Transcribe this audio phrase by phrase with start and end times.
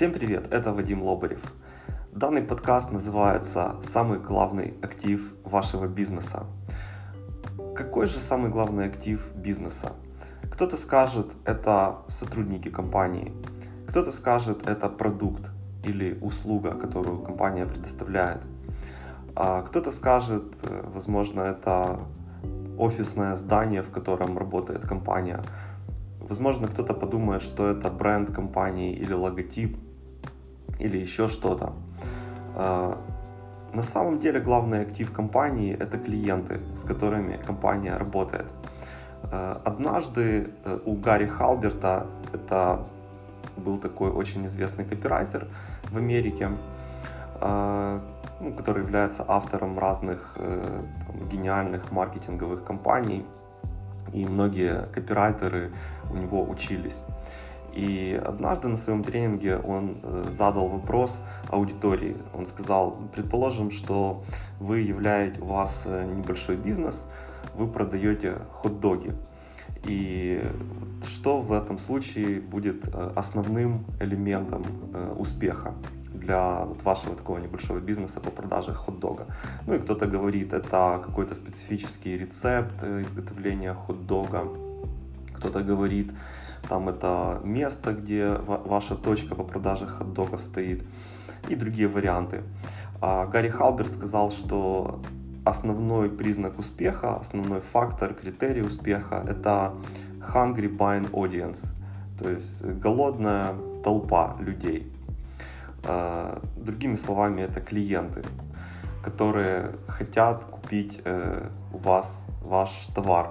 [0.00, 1.42] Всем привет, это Вадим Лобарев.
[2.10, 6.46] Данный подкаст называется «Самый главный актив вашего бизнеса».
[7.76, 9.92] Какой же самый главный актив бизнеса?
[10.50, 13.34] Кто-то скажет, это сотрудники компании.
[13.88, 15.50] Кто-то скажет, это продукт
[15.84, 18.40] или услуга, которую компания предоставляет.
[19.36, 20.44] А кто-то скажет,
[20.94, 22.00] возможно, это
[22.78, 25.42] офисное здание, в котором работает компания.
[26.20, 29.76] Возможно, кто-то подумает, что это бренд компании или логотип,
[30.80, 31.72] или еще что-то.
[32.56, 32.98] А,
[33.72, 38.46] на самом деле главный актив компании это клиенты, с которыми компания работает.
[39.22, 42.86] А, однажды э, у Гарри Халберта, это
[43.56, 45.48] был такой очень известный копирайтер
[45.90, 46.50] в Америке,
[47.40, 48.00] а,
[48.40, 53.24] ну, который является автором разных э, там, гениальных маркетинговых компаний,
[54.12, 55.70] и многие копирайтеры
[56.10, 57.00] у него учились.
[57.74, 62.16] И однажды на своем тренинге он э, задал вопрос аудитории.
[62.34, 64.24] Он сказал, предположим, что
[64.58, 67.06] вы являете, у вас э, небольшой бизнес,
[67.54, 69.12] вы продаете хот-доги.
[69.84, 70.42] И
[71.06, 74.62] что в этом случае будет основным элементом
[75.16, 75.74] успеха?
[76.20, 79.26] для вашего такого небольшого бизнеса по продаже хот-дога.
[79.66, 84.48] Ну и кто-то говорит, это какой-то специфический рецепт э, изготовления хот-дога.
[85.34, 86.12] Кто-то говорит,
[86.68, 90.84] там это место, где ваша точка по продаже хот-догов стоит
[91.48, 92.42] и другие варианты.
[93.00, 95.00] А Гарри Халберт сказал, что
[95.44, 99.74] основной признак успеха, основной фактор, критерий успеха это
[100.20, 101.66] hungry buying audience,
[102.18, 104.92] то есть голодная толпа людей.
[105.84, 108.22] А, другими словами, это клиенты,
[109.02, 113.30] которые хотят купить э, у вас ваш товар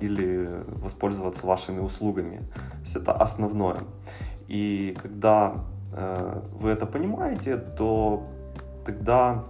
[0.00, 2.38] или воспользоваться вашими услугами.
[2.38, 3.80] То есть это основное.
[4.48, 8.26] И когда э, вы это понимаете, то
[8.84, 9.44] тогда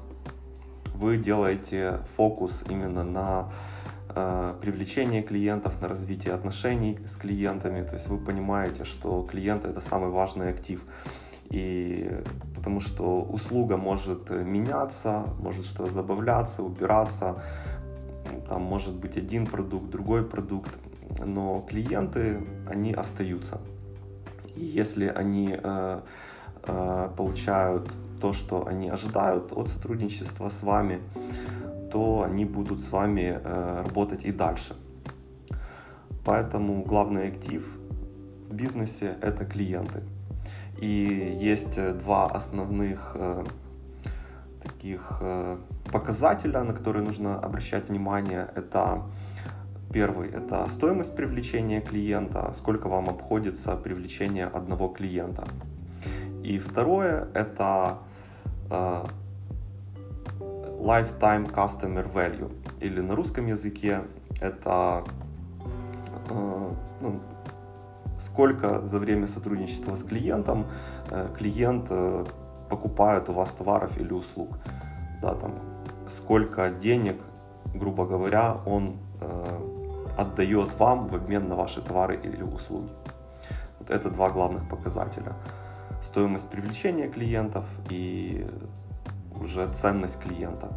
[0.95, 3.49] вы делаете фокус именно на
[4.15, 7.83] Э, привлечение клиентов, на развитие отношений с клиентами.
[7.83, 10.83] То есть вы понимаете, что клиенты это самый важный актив.
[11.49, 12.11] И
[12.55, 17.43] потому что услуга может меняться, может что-то добавляться, убираться,
[18.49, 20.71] там может быть один продукт, другой продукт,
[21.25, 23.61] но клиенты, они остаются.
[24.57, 26.01] И если они э,
[26.65, 31.01] э, получают то, что они ожидают от сотрудничества с вами,
[31.91, 34.77] то они будут с вами э, работать и дальше.
[36.25, 37.67] Поэтому главный актив
[38.49, 40.03] в бизнесе это клиенты.
[40.81, 43.45] И есть э, два основных э,
[44.63, 45.23] таких
[45.93, 48.49] показателя, на которые нужно обращать внимание.
[48.55, 49.03] Это
[49.93, 55.45] первый– это стоимость привлечения клиента, сколько вам обходится привлечение одного клиента.
[56.43, 57.99] И второе– это
[60.83, 62.51] lifetime customer value,
[62.81, 64.01] или на русском языке
[64.41, 65.05] это
[66.29, 66.71] э,
[67.01, 67.21] ну,
[68.19, 70.67] сколько за время сотрудничества с клиентом
[71.11, 72.25] э, клиент э,
[72.69, 74.57] покупает у вас товаров или услуг,
[75.21, 75.55] да, там,
[76.17, 77.17] сколько денег,
[77.75, 78.97] грубо говоря, он
[80.17, 82.91] отдает вам в обмен на ваши товары или услуги.
[83.79, 85.33] Вот это два главных показателя.
[86.03, 88.47] Стоимость привлечения клиентов и
[89.41, 90.69] уже ценность клиента.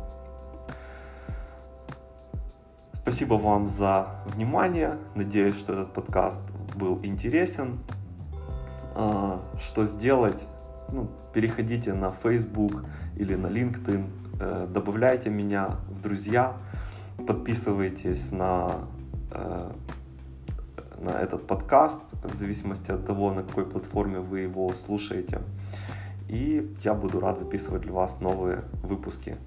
[2.93, 4.97] Спасибо вам за внимание.
[5.13, 6.43] Надеюсь, что этот подкаст
[6.75, 7.79] был интересен.
[8.95, 10.43] А, что сделать?
[10.91, 12.85] Ну, переходите на Facebook
[13.17, 14.09] или на LinkedIn,
[14.39, 16.57] э, добавляйте меня в друзья,
[17.27, 18.71] подписывайтесь на,
[19.31, 19.71] э,
[20.99, 25.41] на этот подкаст, в зависимости от того, на какой платформе вы его слушаете.
[26.29, 29.37] И я буду рад записывать для вас новые выпуски